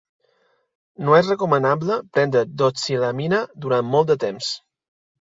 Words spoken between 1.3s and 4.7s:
recomanable prendre doxilamina durant molt de temps.